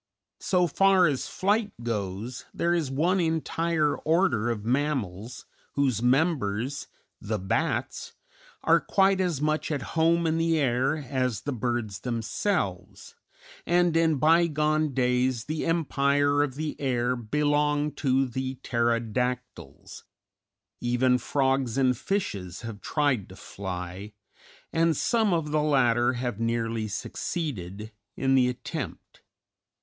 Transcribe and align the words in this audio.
_]So 0.43 0.65
far 0.65 1.05
as 1.05 1.27
flight 1.27 1.73
goes, 1.83 2.45
there 2.55 2.73
is 2.73 2.89
one 2.89 3.19
entire 3.19 3.95
order 3.97 4.49
of 4.49 4.65
mammals, 4.65 5.45
whose 5.73 6.01
members, 6.01 6.87
the 7.21 7.37
bats, 7.37 8.13
are 8.63 8.79
quite 8.81 9.21
as 9.21 9.43
much 9.43 9.69
at 9.69 9.83
home 9.93 10.25
in 10.25 10.39
the 10.39 10.57
air 10.57 10.95
as 10.95 11.41
the 11.41 11.53
birds 11.53 11.99
themselves, 11.99 13.13
and 13.63 13.95
in 13.95 14.15
bygone 14.15 14.95
days 14.95 15.45
the 15.45 15.67
empire 15.67 16.41
of 16.41 16.55
the 16.55 16.75
air 16.81 17.15
belonged 17.15 17.95
to 17.97 18.25
the 18.25 18.55
pterodactyls; 18.63 20.05
even 20.79 21.19
frogs 21.19 21.77
and 21.77 21.95
fishes 21.95 22.61
have 22.61 22.81
tried 22.81 23.29
to 23.29 23.35
fly, 23.35 24.13
and 24.73 24.97
some 24.97 25.31
of 25.31 25.51
the 25.51 25.61
latter 25.61 26.13
have 26.13 26.39
nearly 26.39 26.87
succeeded 26.87 27.91
in 28.17 28.33
the 28.33 28.49
attempt. 28.49 29.21